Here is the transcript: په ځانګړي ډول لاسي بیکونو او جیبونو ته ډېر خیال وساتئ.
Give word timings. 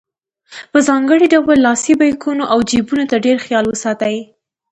په 0.71 0.77
ځانګړي 0.87 1.25
ډول 1.33 1.57
لاسي 1.65 1.93
بیکونو 1.99 2.43
او 2.53 2.59
جیبونو 2.69 3.03
ته 3.11 3.17
ډېر 3.25 3.37
خیال 3.45 3.65
وساتئ. 3.67 4.17